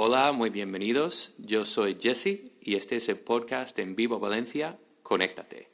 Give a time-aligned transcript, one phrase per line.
[0.00, 1.34] Hola, muy bienvenidos.
[1.38, 4.78] Yo soy Jesse y este es el podcast en Vivo Valencia.
[5.02, 5.72] Conéctate.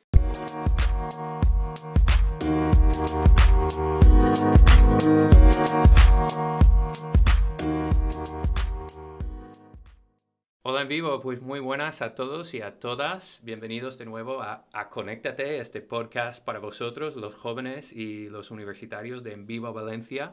[10.63, 13.43] Hola en vivo, pues muy buenas a todos y a todas.
[13.45, 19.23] Bienvenidos de nuevo a, a Conéctate, este podcast para vosotros, los jóvenes y los universitarios
[19.23, 20.33] de En Vivo Valencia,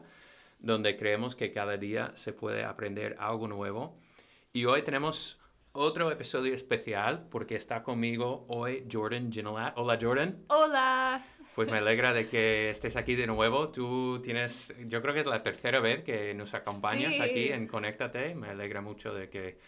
[0.62, 3.98] donde creemos que cada día se puede aprender algo nuevo.
[4.52, 5.38] Y hoy tenemos
[5.72, 9.74] otro episodio especial porque está conmigo hoy Jordan Ginolat.
[9.76, 10.44] Hola Jordan.
[10.48, 11.24] Hola.
[11.54, 13.68] Pues me alegra de que estés aquí de nuevo.
[13.70, 17.20] Tú tienes, yo creo que es la tercera vez que nos acompañas Sí.
[17.20, 18.34] aquí en Conéctate.
[18.34, 19.58] Me alegra mucho de que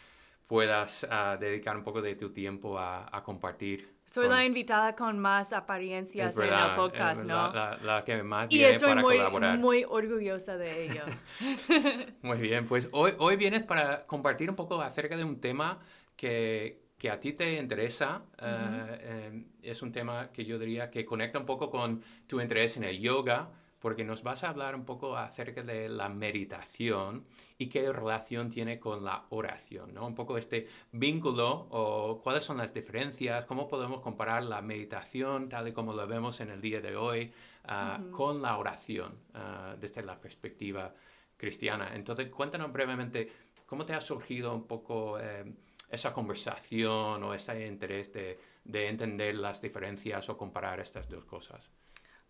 [0.47, 3.95] puedas ah, dedicar un poco de tu tiempo a, a compartir.
[4.05, 7.51] Soy con- la invitada con más apariencias en el podcast, ¿no?
[7.53, 9.59] La, que más y viene estoy para muy, colaborar.
[9.59, 11.03] muy orgullosa de ello.
[12.23, 15.79] Muy bien, pues hoy, hoy vienes para compartir un poco acerca de un tema
[16.17, 18.23] que, que a ti te interesa.
[18.39, 22.77] eh, eh, es un tema que yo diría que conecta un poco con tu interés
[22.77, 23.49] en el yoga,
[23.85, 27.27] porque nos vas a hablar un poco acerca de la meditación
[27.59, 30.07] y qué relación tiene con la oración, ¿no?
[30.07, 35.69] Un poco este vínculo o cuáles son las diferencias, cómo podemos comparar la meditación tal
[35.69, 37.31] y como lo vemos en el día de hoy
[37.67, 40.95] ah, con la oración ah, desde la perspectiva
[41.37, 41.95] cristiana.
[41.95, 43.31] Entonces, cuéntanos brevemente
[43.67, 45.45] cómo te ha surgido un poco eh,
[45.91, 51.71] esa conversación o ese interés de, de entender las diferencias o comparar estas dos cosas.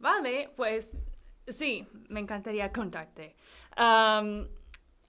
[0.00, 0.96] Vale, pues
[1.48, 3.34] sí, me encantaría contarte.
[3.76, 4.48] Am,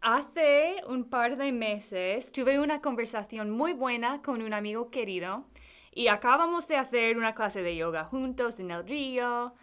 [0.02, 5.45] hace un par de meses tuve una conversación muy buena con un amigo querido
[5.92, 9.53] y acabamos de hacer una clase de yoga juntos en el río.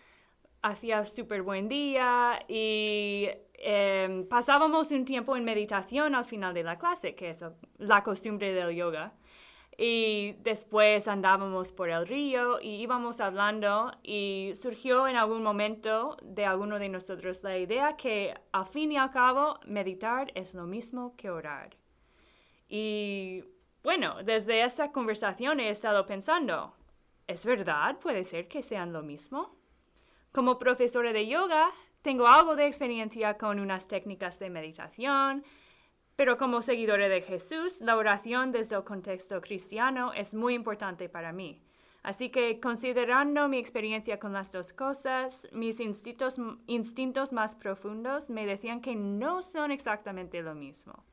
[0.62, 6.78] Hacía súper buen día y em, pasábamos un tiempo en meditación al final de la
[6.78, 7.44] clase, que es
[7.78, 9.12] la costumbre del yoga.
[9.84, 16.46] Y después andábamos por el río y íbamos hablando y surgió en algún momento de
[16.46, 21.16] alguno de nosotros la idea que al fin y al cabo meditar es lo mismo
[21.16, 21.74] que orar.
[22.68, 23.42] Y
[23.82, 26.76] bueno, desde esa conversación he estado pensando,
[27.26, 27.98] ¿es verdad?
[27.98, 29.56] ¿Puede ser que sean lo mismo?
[30.30, 35.44] Como profesora de yoga, tengo algo de experiencia con unas técnicas de meditación,
[36.22, 41.32] pero como seguidora de Jesús, la oración desde el contexto cristiano es muy importante para
[41.32, 41.60] mí.
[42.04, 46.36] Así que considerando mi experiencia con las dos cosas, mis instintos,
[46.68, 51.04] instintos más profundos me decían que no son exactamente lo mismo.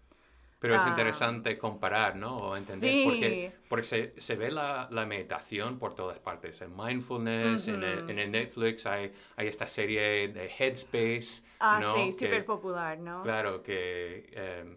[0.60, 0.90] Pero es Ah.
[0.90, 2.36] interesante comparar, ¿no?
[2.38, 3.02] O entender, Sí.
[3.06, 6.62] porque, porque se, se ve la, la meditación por todas partes.
[6.62, 11.96] En mindfulness, en, el, en el Netflix hay, hay esta serie de Headspace, Ah, ¿no?
[11.96, 13.24] sí, súper popular, ¿no?
[13.24, 14.76] Claro, que, eh,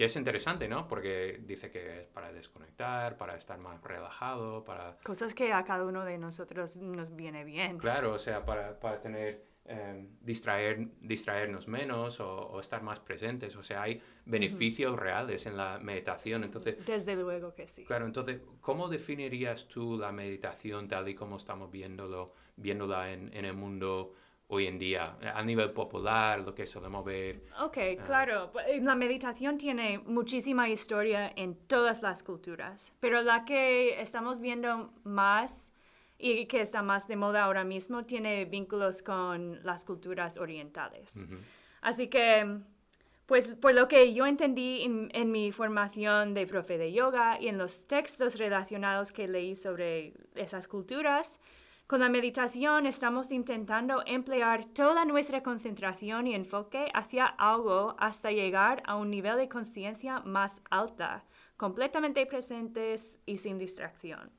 [0.00, 0.88] que es interesante, ¿no?
[0.88, 4.96] Porque dice que es para desconectar, para estar más relajado, para...
[5.04, 7.76] Cosas que a cada uno de nosotros nos viene bien.
[7.76, 9.44] Claro, o sea, para, para tener...
[9.66, 13.54] eh, distraer, distraernos menos o, o estar más presentes.
[13.56, 16.44] O sea, hay beneficios reales en la meditación.
[16.44, 17.84] Entonces, Desde luego que sí.
[17.84, 23.44] claro, entonces, ¿cómo definirías tú la meditación tal y como estamos viéndolo, viéndola en, en
[23.44, 24.14] el mundo
[24.50, 25.02] hoy en día?
[25.34, 27.42] A nivel popular, lo que solemos ver.
[27.62, 28.04] Ok, Ah.
[28.04, 28.52] claro.
[28.52, 34.40] Pu- eh, La meditación tiene muchísima historia en todas las culturas, pero la que estamos
[34.40, 35.72] viendo más
[36.18, 41.14] y que está más de moda ahora mismo tiene vínculos con las culturas orientales.
[41.80, 42.58] Así que,
[43.26, 47.46] pues por lo que yo entendí en, en mi formación de profe de yoga y
[47.48, 51.40] en los textos relacionados que leí sobre esas culturas,
[51.90, 58.80] con la meditación estamos intentando emplear toda nuestra concentración y enfoque hacia algo hasta llegar
[58.86, 61.24] a un nivel de conciencia más alta,
[61.56, 64.30] completamente presentes y sin distracción.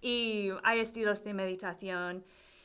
[0.00, 2.24] Y hay estilos de meditación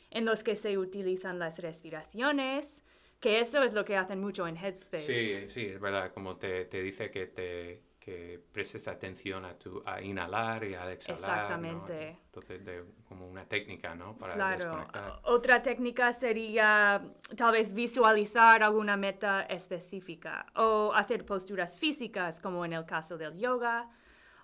[0.10, 2.84] en los que se utilizan las respiraciones,
[3.20, 5.14] que eso es lo que hacen mucho en Headspace.
[5.14, 9.84] Sí, sí, es verdad, como te, te dice que te que prestes atención a tu
[9.86, 11.20] a inhalar y a exhalar.
[11.60, 11.84] ¿no?
[11.84, 12.18] Exactamente.
[12.28, 14.18] Entonces, de, como una técnica, ¿no?
[14.18, 14.56] Para Claro.
[14.58, 15.20] desconectar.
[15.24, 17.02] Otra técnica sería
[17.36, 23.38] tal vez visualizar alguna meta específica o hacer posturas físicas, como en el caso del
[23.38, 23.90] yoga.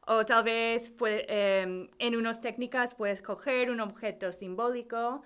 [0.07, 5.21] O tal vez pue- em, en unas técnicas puedes coger un objeto simbólico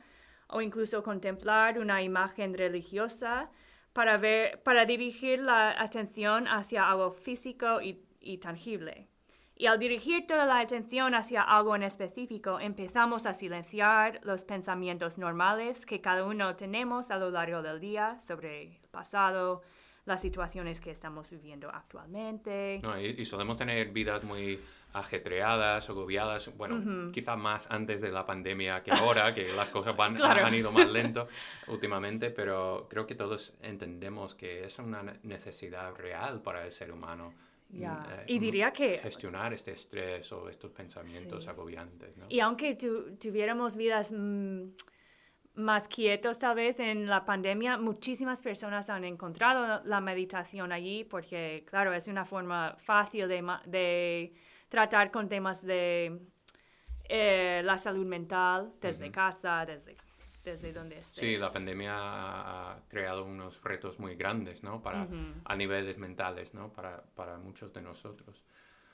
[0.49, 3.49] o incluso contemplar una imagen religiosa
[3.93, 9.07] para, ver, para dirigir la atención hacia algo físico y, y tangible.
[9.55, 15.17] Y al dirigir toda la atención hacia algo en específico, empezamos a silenciar los pensamientos
[15.17, 19.63] normales que cada uno tenemos a lo largo del día sobre el pasado,
[20.05, 22.79] las situaciones que estamos viviendo actualmente.
[22.83, 24.59] No, y, y solemos tener vidas muy
[24.93, 30.21] ajetreadas, agobiadas, bueno, quizás más antes de la pandemia que ahora, que las cosas van,
[30.21, 31.27] han ido más lento
[31.67, 37.33] últimamente, pero creo que todos entendemos que es una necesidad real para el ser humano.
[37.69, 38.99] Mm, eh, y diría que...
[38.99, 42.17] Gestionar este estrés o estos pensamientos agobiantes.
[42.17, 42.25] ¿no?
[42.29, 44.11] Y aunque tuviéramos vidas...
[44.11, 44.69] Mm,
[45.57, 51.65] más quietos tal vez en la pandemia, muchísimas personas han encontrado la meditación allí porque,
[51.67, 54.33] claro, es una forma fácil de, de
[54.69, 56.19] tratar con temas de
[57.09, 59.97] eh, la salud mental desde casa, desde,
[60.51, 61.19] desde donde estés.
[61.19, 64.81] Sí, la pandemia ha creado unos retos muy grandes, ¿no?
[64.81, 65.07] Para,
[65.45, 66.71] A niveles mentales, ¿no?
[66.71, 68.43] Para, para muchos de nosotros.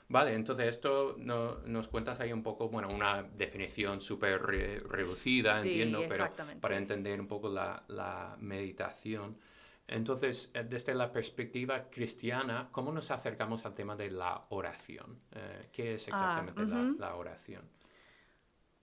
[0.08, 6.02] Vale, entonces esto no, nos cuentas ahí un poco, bueno, una definición súper reducida, entiendo,
[6.08, 6.30] pero
[6.60, 9.36] para entender un poco la, la meditación.
[9.86, 15.20] Entonces, eh, desde la perspectiva cristiana, ¿cómo nos acercamos al tema de la oración?
[15.32, 17.62] Eh, ¿Qué es ah, exactamente la, oración?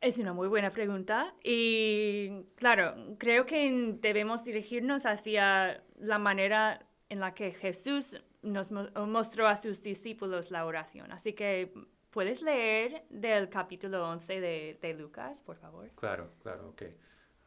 [0.02, 7.20] Es una muy buena pregunta y claro, creo que debemos dirigirnos hacia la manera en
[7.20, 11.12] la que Jesús nos mostró a sus discípulos la oración.
[11.12, 11.72] Así que,
[12.10, 15.92] ¿puedes leer del capítulo 11 de, de Lucas, por favor?
[15.92, 16.82] Claro, claro, ok.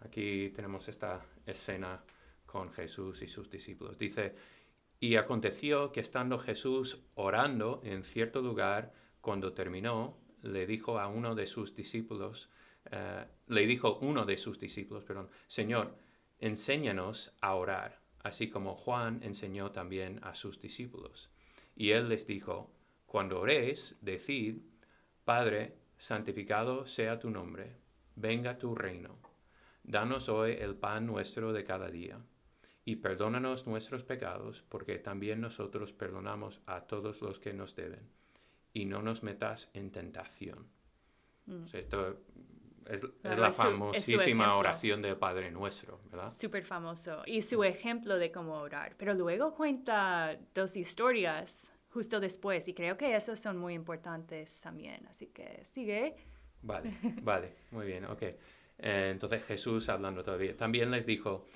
[0.02, 2.04] Aquí tenemos esta escena
[2.46, 3.98] con Jesús y sus discípulos.
[3.98, 4.36] Dice,
[5.00, 11.34] y aconteció que estando Jesús orando en cierto lugar, cuando terminó, le dijo a uno
[11.34, 12.50] de sus discípulos,
[12.90, 15.96] eh, le dijo uno de sus discípulos, perdón, Señor,
[16.38, 21.30] enséñanos a orar, así como Juan enseñó también a sus discípulos.
[21.74, 22.70] Y él les dijo,
[23.06, 24.58] cuando oréis, decid,
[25.24, 27.76] Padre, santificado sea tu nombre,
[28.16, 29.18] venga tu reino.
[29.82, 32.18] Danos hoy el pan nuestro de cada día
[32.84, 38.10] y perdónanos nuestros pecados, porque también nosotros perdonamos a todos los que nos deben,
[38.74, 40.68] y no nos metas en tentación.
[41.46, 41.64] Mm.
[41.72, 42.18] esto
[42.86, 46.28] es, la famosísima oración del Padre Nuestro, ¿verdad?
[46.28, 48.94] Súper famoso, y su ejemplo de cómo orar.
[48.98, 55.06] Pero luego cuenta dos historias justo después, y creo que esos son muy importantes también,
[55.06, 56.16] así que sigue.
[56.60, 56.92] Vale,
[57.22, 58.22] vale, muy bien, ok.
[58.22, 61.46] Eh, entonces Jesús hablando todavía, también les dijo,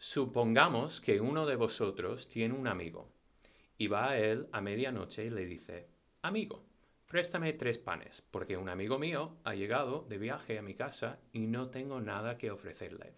[0.00, 3.12] Supongamos que uno de vosotros tiene un amigo
[3.76, 5.88] y va a él a medianoche y le dice,
[6.22, 6.67] amigo,
[7.08, 11.46] préstame tres panes, porque un amigo mío ha llegado de viaje a mi casa y
[11.46, 13.14] no tengo nada que ofrecerle.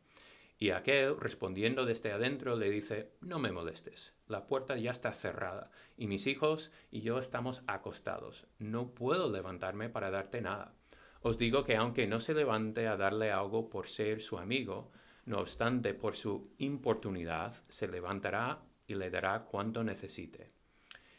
[0.59, 5.71] Y aquel, respondiendo desde adentro, le dice, no me molestes, la puerta ya está cerrada,
[5.97, 10.75] y mis hijos y yo estamos acostados, no puedo levantarme para darte nada.
[11.23, 14.93] Os digo que aunque no se levante a darle algo por ser su amigo,
[15.25, 20.53] no obstante, por su importunidad, se levantará y le dará cuanto necesite.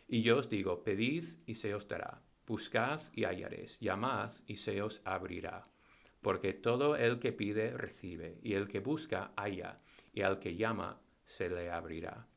[0.08, 2.22] Y yo os digo, pedid y se os dará,
[2.52, 5.70] buscad y hallaréis, llamad y se os abrirá.
[6.22, 9.80] Porque todo el que pide recibe, y el que busca halla,
[10.12, 12.28] y al que llama se le abrirá.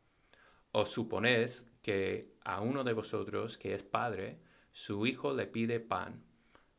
[0.70, 4.38] ¿Os suponéis que a uno de vosotros que es padre,
[4.70, 6.22] su hijo le pide pan,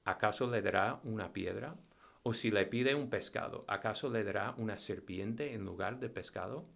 [0.06, 1.76] ¿acaso le dará una piedra?
[2.24, 6.70] O si le pide un pescado, ¿acaso le dará una serpiente en lugar de pescado?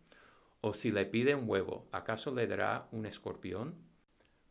[0.59, 3.88] O si le pide un huevo, ¿acaso le dará un escorpión?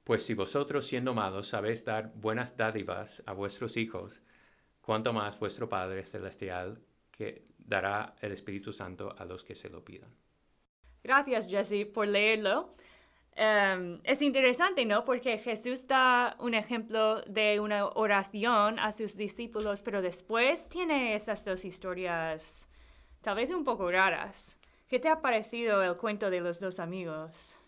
[0.09, 4.23] Pues si vosotros siendo malos sabéis dar buenas dádivas a vuestros hijos,
[4.81, 6.81] cuanto más vuestro Padre Celestial
[7.11, 10.09] que dará el Espíritu Santo a los que se lo pidan.
[11.05, 12.75] Gracias, Jesse, por leerlo.
[13.37, 15.05] Em, es interesante, ¿no?
[15.05, 21.45] Porque Jesús da un ejemplo de una oración a sus discípulos, pero después tiene esas
[21.45, 22.71] dos historias
[23.21, 24.59] tal vez un poco raras.
[24.89, 27.61] ¿Qué te ha parecido el cuento de los dos amigos?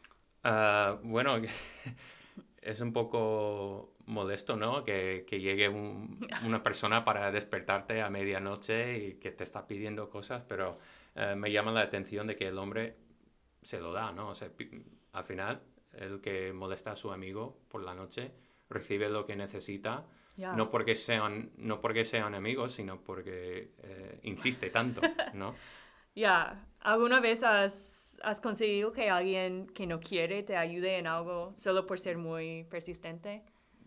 [0.42, 1.36] Ah, bueno,
[2.62, 4.84] es un poco molesto, ¿no?
[4.84, 10.78] Que, llegue una persona para despertarte a medianoche y que te está pidiendo cosas, pero
[11.14, 12.96] eh, me llama la atención de que el hombre
[13.62, 14.28] se lo da, ¿no?
[14.28, 14.50] O sea,
[15.12, 15.62] al final,
[15.94, 18.32] el que molesta a su amigo por la noche
[18.68, 24.70] recibe lo que necesita, no, porque sean, no porque sean amigos, sino porque eh, insiste
[24.70, 25.00] tanto,
[25.34, 25.54] ¿no?
[26.12, 31.52] Ya, ¿alguna vez has, has conseguido que alguien que no quiere te ayude en algo
[31.56, 33.42] solo por ser muy persistente?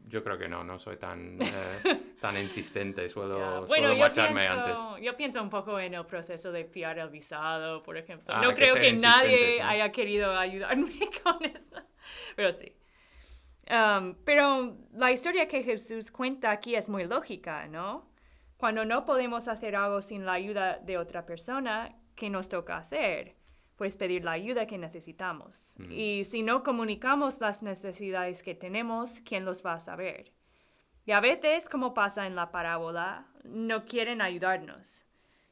[0.07, 4.79] Yo creo que no, no soy tan, eh, tan insistente, suelo, bueno, yo pienso, antes.
[5.01, 8.33] Yo pienso un poco en el proceso de fiar el visado, por ejemplo.
[8.35, 10.91] Ah, no creo que nadie haya querido ayudarme
[11.23, 11.77] con eso,
[12.35, 12.73] pero sí.
[13.71, 18.09] Um, pero la historia que Jesús cuenta aquí es muy lógica, ¿no?
[18.57, 23.35] Cuando no podemos hacer algo sin la ayuda de otra persona, ¿qué nos toca hacer?
[23.75, 25.75] Pues pedir la ayuda que necesitamos.
[25.89, 30.31] Y si no comunicamos las necesidades que tenemos, ¿quién los va a saber?
[31.05, 35.05] Y a veces, como pasa en la parábola, no quieren ayudarnos.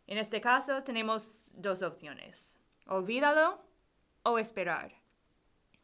[0.07, 3.61] En este caso tenemos dos opciones, olvídalo
[4.23, 4.93] o esperar.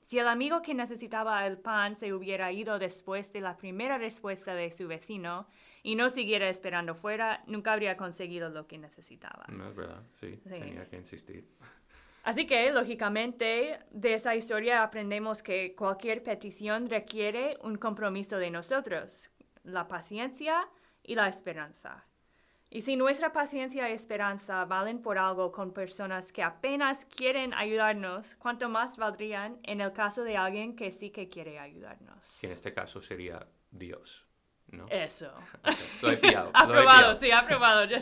[0.02, 4.56] Si el amigo que necesitaba el pan se hubiera ido después de la primera respuesta
[4.56, 5.48] de su vecino
[5.84, 9.46] y no siguiera esperando fuera, nunca habría conseguido lo que necesitaba.
[9.50, 11.46] No es verdad, sí, tenía que insistir.
[12.28, 19.30] Así que, lógicamente, de esa historia aprendemos que cualquier petición requiere un compromiso de nosotros,
[19.64, 20.68] la paciencia
[21.04, 22.04] y la esperanza.
[22.70, 28.36] Y si nuestra paciencia y esperanza valen por algo con personas que apenas quieren ayudarnos,
[28.36, 32.40] ¿cuánto más valdrían en el caso de alguien que sí que quiere ayudarnos?
[32.42, 34.28] Que en este caso sería Dios,
[34.68, 34.86] ¿no?
[34.90, 35.32] Eso.
[36.02, 36.52] Lo he pillado.
[36.54, 37.88] aprobado, sí, aprobado.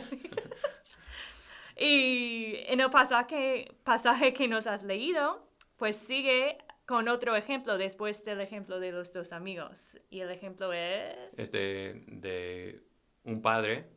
[1.76, 8.24] y en el pasaje, pasaje que nos has leído, pues sigue con otro ejemplo después
[8.24, 9.98] del ejemplo de los dos amigos.
[10.08, 11.38] Y el ejemplo es...
[11.38, 12.82] Es de, de
[13.24, 13.88] un padre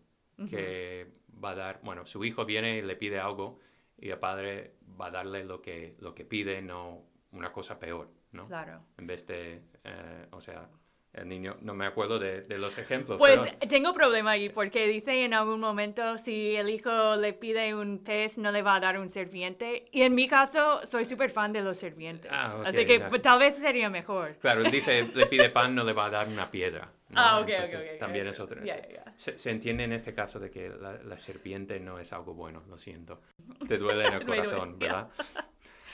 [0.49, 1.07] que
[1.43, 3.59] va a dar, bueno, su hijo viene y le pide algo
[3.97, 8.09] y el padre va a darle lo que, lo que pide, no una cosa peor,
[8.31, 8.47] ¿no?
[8.47, 8.81] Claro.
[8.97, 10.69] En vez de, eh, o sea,
[11.13, 13.17] el niño, no me acuerdo de, de los ejemplos.
[13.17, 17.97] Pues tengo problema ahí porque dice en algún momento si el hijo le pide un
[17.99, 21.51] pez no le va a dar un serviente y en mi caso soy súper fan
[21.51, 22.31] de los servientes.
[22.31, 24.35] Ah, así que tal vez sería mejor.
[24.35, 26.91] Claro, dice le pide pan no le va a dar una piedra.
[27.15, 27.97] Ah, ok, ok, ok.
[27.99, 28.61] También es otro.
[29.15, 33.19] Se, entiende en este caso de que la, serpiente no es algo bueno, lo siento.
[33.67, 35.09] Te duele en el corazón, ¿verdad?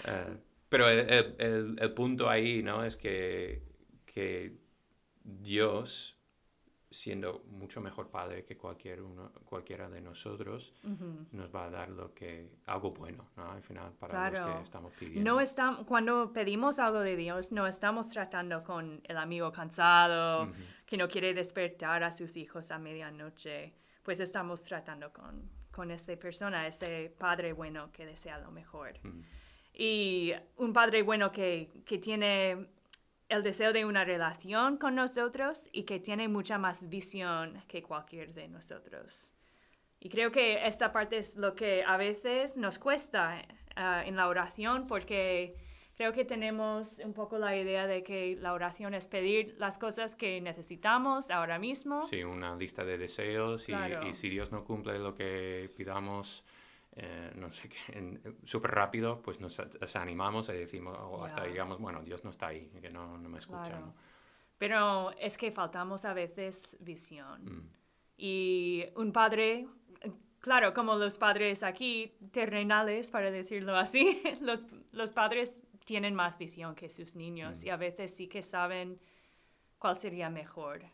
[0.08, 2.84] Eh, pero el, el, el, punto ahí, ¿no?
[2.84, 3.62] Es que,
[4.06, 4.65] que
[5.26, 6.16] Dios,
[6.92, 10.72] siendo mucho mejor padre que cualquier uno, cualquiera de nosotros,
[11.32, 13.52] nos va a dar lo que, algo bueno, ¿no?
[13.52, 15.30] Al final, para los que estamos pidiendo.
[15.30, 20.52] No estamos, cuando pedimos algo de Dios, no estamos tratando con el amigo cansado,
[20.86, 26.16] que no quiere despertar a sus hijos a medianoche, pues estamos tratando con, con esta
[26.18, 29.00] persona, ese padre bueno que desea lo mejor.
[29.74, 32.75] Y un padre bueno que, que tiene
[33.30, 38.34] el deseo de una relación con nosotros y que tiene mucha más visión que cualquier
[38.34, 39.34] de nosotros.
[40.00, 44.28] Y creo que esta parte es lo que a veces nos cuesta eh, en la
[44.28, 45.56] oración porque
[45.96, 50.16] creo que tenemos un poco la idea de que la oración es pedir las cosas
[50.16, 52.06] que necesitamos ahora mismo.
[52.06, 53.74] Sí, una lista de deseos y,
[54.08, 56.46] y si Dios no cumple lo que pidamos,
[56.98, 62.02] eh, no sé qué, súper rápido, pues nos desanimamos y decimos, o hasta digamos, bueno,
[62.02, 63.82] Dios no está ahí, que no, no me escucha.
[64.58, 67.44] Pero es que faltamos a veces visión.
[67.44, 67.70] Mm.
[68.18, 69.68] Y un padre,
[70.40, 76.76] claro, como los padres aquí, terrenales, para decirlo así, los, los padres tienen más visión
[76.76, 77.68] que sus niños mm.
[77.68, 79.02] y a veces sí que saben
[79.78, 80.86] cuál sería mejor.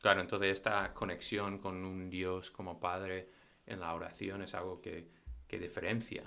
[0.00, 3.30] claro, entonces esta conexión con un Dios como padre
[3.66, 5.08] en la oración es algo que,
[5.46, 6.24] que diferencia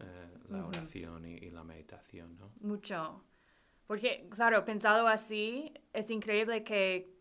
[0.00, 2.50] eh, la oración y, la meditación, ¿no?
[2.60, 3.22] Mucho.
[3.86, 7.12] Porque, claro, pensado así, es increíble que,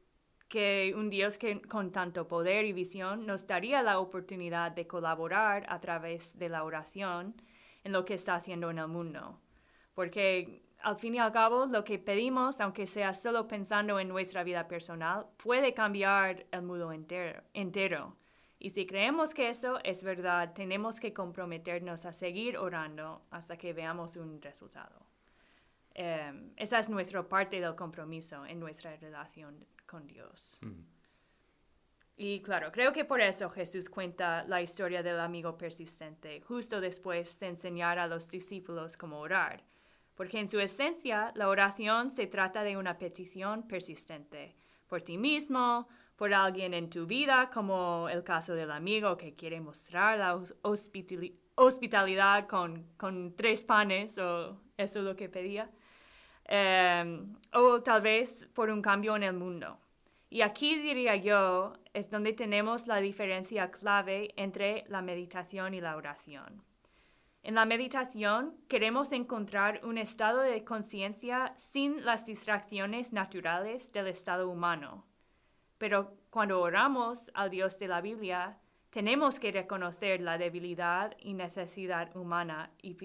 [0.47, 5.65] que un Dios que, con tanto poder y visión nos daría la oportunidad de colaborar
[5.67, 7.35] a través de la oración
[7.83, 9.41] en lo que está haciendo en el mundo.
[9.93, 14.43] Porque al fin y al cabo, lo que pedimos, aunque sea solo pensando en nuestra
[14.43, 17.41] vida personal, puede cambiar el mundo entero.
[17.53, 18.15] entero.
[18.59, 23.71] Y si creemos que eso es verdad, tenemos que comprometernos a seguir orando hasta que
[23.71, 25.05] veamos un resultado.
[25.93, 30.59] Em, esa es nuestra parte del compromiso en nuestra relación con Dios.
[30.61, 30.83] Mm.
[32.17, 37.39] Y claro, creo que por eso Jesús cuenta la historia del amigo persistente, justo después
[37.39, 39.63] de enseñar a los discípulos cómo orar.
[40.15, 45.87] Porque en su esencia, la oración se trata de una petición persistente por ti mismo,
[46.19, 50.37] por alguien en tu vida, como el caso del amigo que quiere mostrar la
[51.55, 55.69] hospitalidad con, tres panes, o eso es lo que pedía,
[56.43, 59.79] em, o tal vez por un cambio en el mundo.
[60.29, 65.95] Y aquí diría yo es donde tenemos la diferencia clave entre la meditación y la
[65.95, 66.61] oración.
[67.43, 74.49] En la meditación queremos encontrar un estado de conciencia sin las distracciones naturales del estado
[74.49, 75.08] humano
[75.79, 78.59] pero cuando oramos al Dios de la Biblia,
[78.91, 82.95] tenemos que reconocer la debilidad y necesidad humana y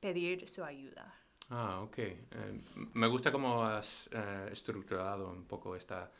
[0.00, 1.14] pedir su ayuda.
[1.50, 1.98] Ah, ok.
[1.98, 2.18] Eh,
[2.94, 6.10] me gusta cómo has eh, estructurado un poco esta,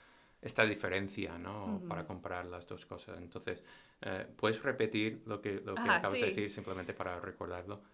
[0.40, 1.84] esta diferencia, ¿no?
[1.88, 3.18] Para comparar las dos cosas.
[3.18, 3.64] Entonces,
[4.04, 6.26] Eh, ¿Puedes repetir lo que, lo que Ajá, acabas de sí.
[6.26, 7.84] decir simplemente para recordarlo?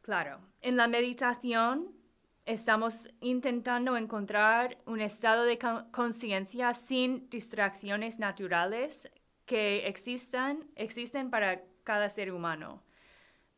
[0.00, 1.92] Claro, en la meditación
[2.48, 9.08] estamos intentando encontrar un estado de con- conciencia sin distracciones naturales
[9.44, 12.82] que existan, existen para cada ser humano.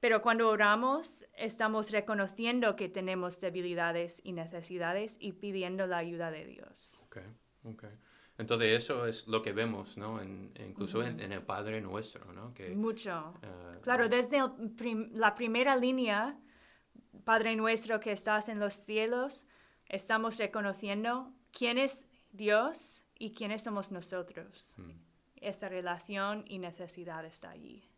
[0.00, 6.47] Pero cuando oramos, estamos reconociendo que tenemos debilidades y necesidades y pidiendo la ayuda de
[6.47, 7.02] Dios.
[7.06, 7.18] Ok,
[7.64, 7.85] ok.
[8.38, 10.20] Entonces eso es lo que vemos, ¿no?
[10.20, 12.54] En- incluso en, en el Padre Nuestro, ¿no?
[12.54, 13.35] Que, Mucho.
[13.42, 14.38] eh, Claro, desde
[14.76, 16.37] prim- la primera línea,
[17.25, 19.47] Padre nuestro que estás en los cielos,
[19.87, 24.75] estamos reconociendo quién es Dios y quiénes somos nosotros.
[24.79, 24.90] Mm.
[25.37, 27.88] Esta relación y necesidad está allí.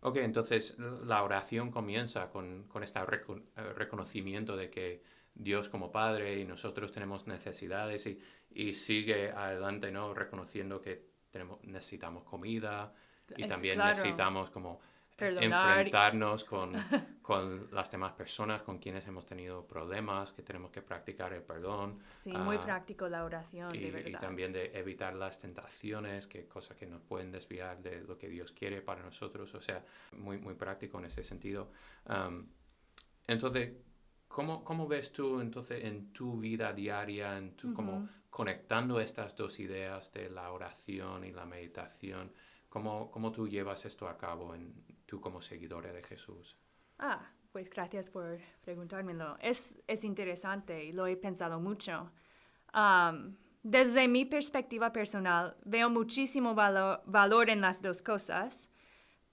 [0.00, 5.02] Ok, entonces la oración comienza con, con este reco- eh, reconocimiento de que
[5.34, 10.12] Dios como Padre y nosotros tenemos necesidades y, y sigue adelante, ¿no?
[10.12, 12.92] Reconociendo que tenemos, necesitamos comida
[13.36, 13.90] y Es también claro.
[13.90, 14.80] necesitamos como
[15.16, 15.78] Perdonar.
[15.78, 16.72] enfrentarnos con,
[17.22, 22.00] con las demás personas con quienes hemos tenido problemas, que tenemos que practicar el perdón.
[22.10, 24.20] Sí, muy ah, práctico la oración, y, de y verdad.
[24.20, 28.50] también de evitar las tentaciones, que cosas que nos pueden desviar de lo que Dios
[28.50, 29.84] quiere para nosotros, o sea,
[30.18, 31.70] muy, muy práctico en ese sentido.
[32.06, 32.48] Am,
[33.28, 33.72] entonces,
[34.26, 39.60] ¿cómo, ¿cómo ves tú entonces en tu vida diaria, en tu, como conectando estas dos
[39.60, 42.32] ideas de la oración y la meditación?
[42.68, 44.74] ¿Cómo, cómo tú llevas esto a cabo en,
[45.06, 46.56] tú como seguidora de Jesús?
[47.04, 49.36] Ah, pues gracias por preguntármelo.
[49.40, 52.12] Es, es interesante y lo he pensado mucho.
[52.72, 58.70] Am, desde mi perspectiva personal, veo muchísimo valo- valor en las dos cosas.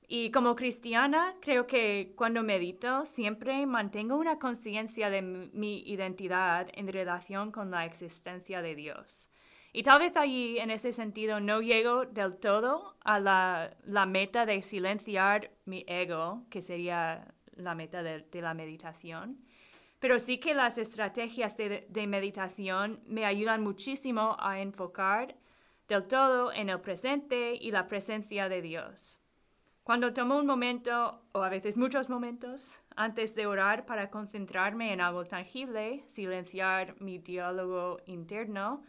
[0.08, 6.88] Y como cristiana, creo que cuando medito siempre mantengo una conciencia de mi identidad en
[6.88, 9.30] relación con la existencia de Dios.
[9.72, 14.48] Y tal vez allí, en ese sentido, no llego del todo a la, la meta
[14.48, 19.38] de silenciar mi ego, que sería la meta de, la meditación.
[20.00, 25.36] Pero sí que las estrategias de, de meditación me ayudan muchísimo a enfocar
[25.88, 29.20] del todo en el presente y la presencia de Dios.
[29.84, 35.02] Cuando tomo un momento, o a veces muchos momentos, antes de orar para concentrarme en
[35.02, 38.84] algo tangible, silenciar mi diálogo interno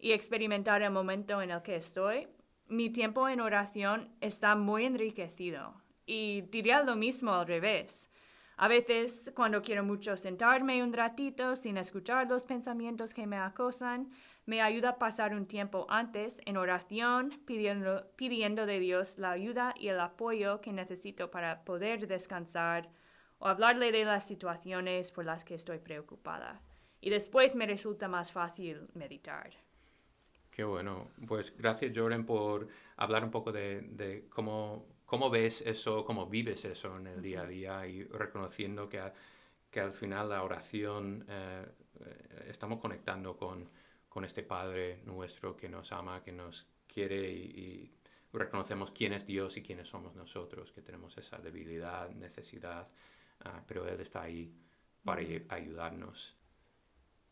[0.00, 2.26] y experimentar el momento en el que estoy,
[2.66, 5.81] mi tiempo en oración está muy enriquecido.
[6.14, 8.10] Y diría lo mismo al revés.
[8.58, 14.10] A veces, cuando quiero mucho sentarme un ratito sin escuchar los pensamientos que me acosan,
[14.44, 19.74] me ayuda a pasar un tiempo antes en oración, pidiendo, pidiendo de Dios la ayuda
[19.80, 22.90] y el apoyo que necesito para poder descansar
[23.38, 26.60] o hablarle de las situaciones por las que estoy preocupada.
[27.00, 29.50] Y después me resulta más fácil meditar.
[30.50, 31.08] Qué bueno.
[31.26, 36.96] Pues gracias, Jordan, por hablar un poco de cómo, cómo ves eso, cómo vives eso
[36.98, 39.12] en el día a día y reconociendo que, a-
[39.70, 41.66] que al final la oración eh,
[42.48, 43.68] estamos conectando con,
[44.08, 47.92] con este Padre nuestro que nos ama, que nos quiere y,
[48.32, 52.88] y reconocemos quién es Dios y quiénes somos nosotros, que tenemos esa debilidad, necesidad,
[53.44, 54.52] ah, pero Él está ahí
[55.04, 56.36] para ay- ayudarnos.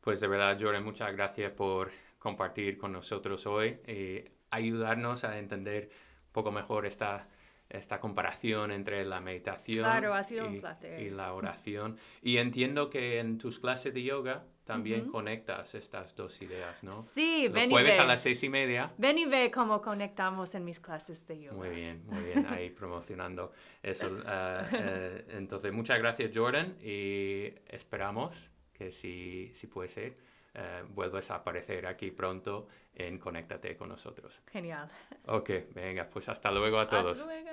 [0.01, 5.91] Pues de verdad, Jordan, muchas gracias por compartir con nosotros hoy y ayudarnos a entender
[6.27, 7.29] un poco mejor esta,
[7.71, 11.01] esta comparación entre la meditación Claro, ha sido un y, placer.
[11.01, 11.97] y la oración.
[12.23, 16.93] Y entiendo que en tus clases de yoga también conectas estas dos ideas, ¿no?
[16.93, 18.09] Sí, Los ven y jueves a ve.
[18.09, 18.93] las seis y media.
[18.99, 21.57] Ven y ve cómo conectamos en mis clases de yoga.
[21.57, 23.53] Muy bien, muy bien, ahí promocionando
[23.83, 24.17] eso.
[24.27, 30.17] ah, eh, entonces, muchas gracias, Jordan, y esperamos que si, si puede ser,
[30.55, 34.43] eh, vuelvas a aparecer aquí pronto en Conéctate con nosotros.
[34.51, 34.89] Genial.
[35.27, 37.21] Ok, venga, pues hasta luego a todos.
[37.21, 37.51] Hasta luego.